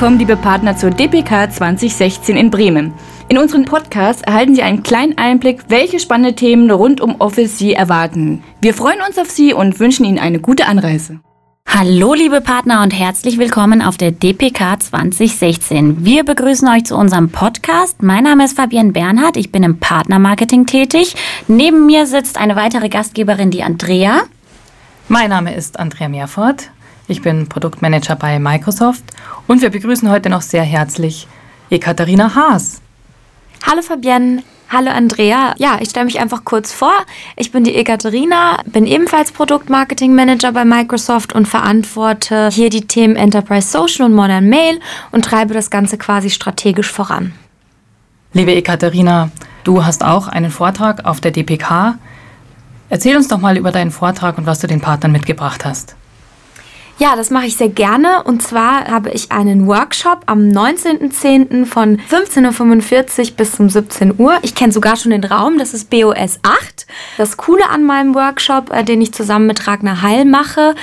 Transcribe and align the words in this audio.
willkommen, 0.00 0.18
liebe 0.18 0.36
Partner, 0.38 0.74
zur 0.78 0.90
DPK 0.90 1.50
2016 1.50 2.34
in 2.34 2.50
Bremen. 2.50 2.94
In 3.28 3.36
unserem 3.36 3.66
Podcast 3.66 4.26
erhalten 4.26 4.54
Sie 4.54 4.62
einen 4.62 4.82
kleinen 4.82 5.18
Einblick, 5.18 5.64
welche 5.68 6.00
spannende 6.00 6.34
Themen 6.34 6.70
rund 6.70 7.02
um 7.02 7.20
Office 7.20 7.58
Sie 7.58 7.74
erwarten. 7.74 8.42
Wir 8.62 8.72
freuen 8.72 9.00
uns 9.06 9.18
auf 9.18 9.28
Sie 9.28 9.52
und 9.52 9.78
wünschen 9.78 10.06
Ihnen 10.06 10.18
eine 10.18 10.40
gute 10.40 10.66
Anreise. 10.66 11.20
Hallo 11.68 12.14
liebe 12.14 12.40
Partner 12.40 12.82
und 12.82 12.92
herzlich 12.92 13.36
willkommen 13.36 13.82
auf 13.82 13.98
der 13.98 14.10
DPK 14.10 14.80
2016. 14.80 16.02
Wir 16.02 16.24
begrüßen 16.24 16.66
euch 16.68 16.84
zu 16.84 16.96
unserem 16.96 17.28
Podcast. 17.28 18.02
Mein 18.02 18.24
Name 18.24 18.46
ist 18.46 18.56
Fabienne 18.56 18.92
Bernhardt, 18.92 19.36
ich 19.36 19.52
bin 19.52 19.62
im 19.62 19.80
Partnermarketing 19.80 20.64
tätig. 20.64 21.14
Neben 21.46 21.84
mir 21.84 22.06
sitzt 22.06 22.38
eine 22.38 22.56
weitere 22.56 22.88
Gastgeberin, 22.88 23.50
die 23.50 23.62
Andrea. 23.62 24.22
Mein 25.08 25.28
Name 25.28 25.54
ist 25.54 25.78
Andrea 25.78 26.08
Meerfort. 26.08 26.70
Ich 27.10 27.22
bin 27.22 27.48
Produktmanager 27.48 28.14
bei 28.14 28.38
Microsoft 28.38 29.02
und 29.48 29.62
wir 29.62 29.70
begrüßen 29.70 30.08
heute 30.08 30.30
noch 30.30 30.42
sehr 30.42 30.62
herzlich 30.62 31.26
Ekaterina 31.68 32.36
Haas. 32.36 32.80
Hallo 33.68 33.82
Fabienne. 33.82 34.44
Hallo 34.68 34.92
Andrea. 34.92 35.56
Ja, 35.58 35.78
ich 35.80 35.90
stelle 35.90 36.06
mich 36.06 36.20
einfach 36.20 36.44
kurz 36.44 36.72
vor. 36.72 36.92
Ich 37.34 37.50
bin 37.50 37.64
die 37.64 37.74
Ekaterina, 37.74 38.58
bin 38.64 38.86
ebenfalls 38.86 39.32
Produktmarketing 39.32 40.14
Manager 40.14 40.52
bei 40.52 40.64
Microsoft 40.64 41.34
und 41.34 41.48
verantworte 41.48 42.48
hier 42.52 42.70
die 42.70 42.86
Themen 42.86 43.16
Enterprise 43.16 43.66
Social 43.66 44.06
und 44.06 44.14
Modern 44.14 44.48
Mail 44.48 44.78
und 45.10 45.24
treibe 45.24 45.52
das 45.52 45.68
Ganze 45.68 45.98
quasi 45.98 46.30
strategisch 46.30 46.92
voran. 46.92 47.32
Liebe 48.34 48.54
Ekaterina, 48.54 49.32
du 49.64 49.84
hast 49.84 50.04
auch 50.04 50.28
einen 50.28 50.52
Vortrag 50.52 51.04
auf 51.04 51.20
der 51.20 51.32
DPK. 51.32 51.98
Erzähl 52.88 53.16
uns 53.16 53.26
doch 53.26 53.40
mal 53.40 53.56
über 53.56 53.72
deinen 53.72 53.90
Vortrag 53.90 54.38
und 54.38 54.46
was 54.46 54.60
du 54.60 54.68
den 54.68 54.80
Partnern 54.80 55.10
mitgebracht 55.10 55.64
hast. 55.64 55.96
Ja, 57.00 57.16
das 57.16 57.30
mache 57.30 57.46
ich 57.46 57.56
sehr 57.56 57.70
gerne. 57.70 58.24
Und 58.24 58.42
zwar 58.42 58.84
habe 58.84 59.08
ich 59.08 59.32
einen 59.32 59.66
Workshop 59.66 60.20
am 60.26 60.40
19.10. 60.40 61.64
von 61.64 61.98
15.45 61.98 63.30
Uhr 63.30 63.36
bis 63.38 63.52
zum 63.52 63.70
17 63.70 64.16
Uhr. 64.18 64.36
Ich 64.42 64.54
kenne 64.54 64.70
sogar 64.70 64.96
schon 64.96 65.10
den 65.10 65.24
Raum, 65.24 65.56
das 65.58 65.72
ist 65.72 65.88
BOS 65.88 66.40
8. 66.42 66.86
Das 67.16 67.38
Coole 67.38 67.70
an 67.70 67.84
meinem 67.84 68.14
Workshop, 68.14 68.70
äh, 68.70 68.84
den 68.84 69.00
ich 69.00 69.14
zusammen 69.14 69.46
mit 69.46 69.66
Ragnar 69.66 70.02
Heil 70.02 70.26
mache, 70.26 70.74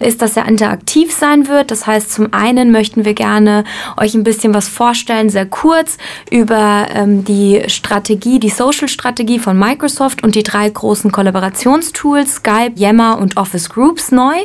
ist, 0.00 0.22
dass 0.22 0.38
er 0.38 0.48
interaktiv 0.48 1.12
sein 1.12 1.46
wird. 1.46 1.70
Das 1.70 1.86
heißt, 1.86 2.10
zum 2.10 2.32
einen 2.32 2.70
möchten 2.70 3.04
wir 3.04 3.12
gerne 3.12 3.64
euch 3.98 4.14
ein 4.14 4.24
bisschen 4.24 4.54
was 4.54 4.68
vorstellen, 4.68 5.28
sehr 5.28 5.44
kurz, 5.44 5.98
über 6.30 6.86
ähm, 6.94 7.26
die 7.26 7.64
Strategie, 7.66 8.40
die 8.40 8.48
Social-Strategie 8.48 9.38
von 9.38 9.58
Microsoft 9.58 10.22
und 10.22 10.36
die 10.36 10.42
drei 10.42 10.70
großen 10.70 11.12
Kollaborationstools, 11.12 12.36
Skype, 12.36 12.72
Yammer 12.76 13.18
und 13.18 13.36
Office 13.36 13.68
Groups 13.68 14.10
neu. 14.10 14.36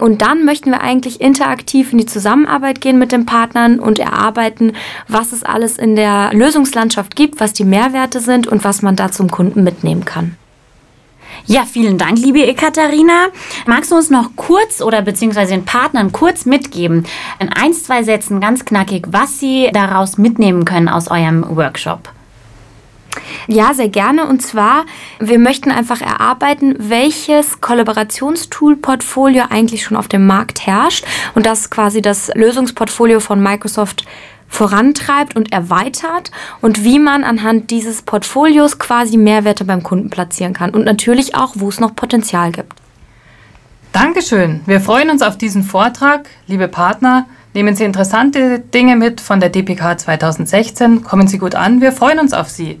Und 0.00 0.22
dann 0.22 0.46
möchten 0.46 0.61
möchten 0.62 0.70
wir 0.70 0.80
eigentlich 0.80 1.20
interaktiv 1.20 1.90
in 1.90 1.98
die 1.98 2.06
Zusammenarbeit 2.06 2.80
gehen 2.80 2.96
mit 2.96 3.10
den 3.10 3.26
Partnern 3.26 3.80
und 3.80 3.98
erarbeiten, 3.98 4.74
was 5.08 5.32
es 5.32 5.42
alles 5.42 5.76
in 5.76 5.96
der 5.96 6.30
Lösungslandschaft 6.32 7.16
gibt, 7.16 7.40
was 7.40 7.52
die 7.52 7.64
Mehrwerte 7.64 8.20
sind 8.20 8.46
und 8.46 8.62
was 8.62 8.80
man 8.80 8.94
da 8.94 9.10
zum 9.10 9.28
Kunden 9.28 9.64
mitnehmen 9.64 10.04
kann. 10.04 10.36
Ja, 11.46 11.64
vielen 11.64 11.98
Dank, 11.98 12.18
liebe 12.18 12.46
Ekaterina. 12.46 13.26
Magst 13.66 13.90
du 13.90 13.96
uns 13.96 14.10
noch 14.10 14.36
kurz 14.36 14.80
oder 14.80 15.02
beziehungsweise 15.02 15.50
den 15.50 15.64
Partnern 15.64 16.12
kurz 16.12 16.46
mitgeben, 16.46 17.06
in 17.40 17.48
ein, 17.48 17.72
zwei 17.72 18.04
Sätzen 18.04 18.40
ganz 18.40 18.64
knackig, 18.64 19.06
was 19.10 19.40
sie 19.40 19.68
daraus 19.72 20.16
mitnehmen 20.16 20.64
können 20.64 20.88
aus 20.88 21.10
eurem 21.10 21.44
Workshop? 21.56 22.08
Ja, 23.46 23.74
sehr 23.74 23.88
gerne. 23.88 24.26
Und 24.26 24.42
zwar, 24.42 24.84
wir 25.18 25.38
möchten 25.38 25.70
einfach 25.70 26.00
erarbeiten, 26.00 26.74
welches 26.78 27.60
Kollaborationstool-Portfolio 27.60 29.44
eigentlich 29.50 29.84
schon 29.84 29.96
auf 29.96 30.08
dem 30.08 30.26
Markt 30.26 30.66
herrscht 30.66 31.04
und 31.34 31.46
das 31.46 31.70
quasi 31.70 32.02
das 32.02 32.30
Lösungsportfolio 32.34 33.20
von 33.20 33.42
Microsoft 33.42 34.04
vorantreibt 34.52 35.34
und 35.34 35.50
erweitert 35.50 36.30
und 36.60 36.84
wie 36.84 36.98
man 36.98 37.24
anhand 37.24 37.70
dieses 37.70 38.02
Portfolios 38.02 38.78
quasi 38.78 39.16
Mehrwerte 39.16 39.64
beim 39.64 39.82
Kunden 39.82 40.10
platzieren 40.10 40.52
kann 40.52 40.70
und 40.70 40.84
natürlich 40.84 41.34
auch, 41.34 41.52
wo 41.54 41.70
es 41.70 41.80
noch 41.80 41.96
Potenzial 41.96 42.52
gibt. 42.52 42.74
Dankeschön. 43.92 44.60
Wir 44.66 44.80
freuen 44.80 45.10
uns 45.10 45.22
auf 45.22 45.38
diesen 45.38 45.62
Vortrag. 45.62 46.28
Liebe 46.46 46.68
Partner, 46.68 47.26
nehmen 47.54 47.76
Sie 47.76 47.84
interessante 47.84 48.58
Dinge 48.58 48.96
mit 48.96 49.20
von 49.20 49.40
der 49.40 49.48
DPK 49.48 49.98
2016. 49.98 51.02
Kommen 51.02 51.28
Sie 51.28 51.38
gut 51.38 51.54
an. 51.54 51.80
Wir 51.80 51.92
freuen 51.92 52.18
uns 52.18 52.32
auf 52.32 52.48
Sie. 52.48 52.80